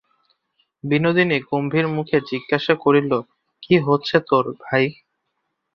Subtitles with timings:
[0.83, 3.11] বিনোদিনী গম্ভীরমুখে জিজ্ঞাসা করিল,
[3.63, 4.85] কী হচ্ছে তোর, ভাই!